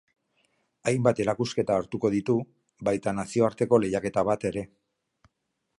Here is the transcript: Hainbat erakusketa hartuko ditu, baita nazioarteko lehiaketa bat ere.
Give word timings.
Hainbat 0.91 1.21
erakusketa 1.25 1.77
hartuko 1.81 2.11
ditu, 2.15 2.37
baita 2.89 3.15
nazioarteko 3.19 3.81
lehiaketa 3.85 4.25
bat 4.33 4.49
ere. 4.53 4.65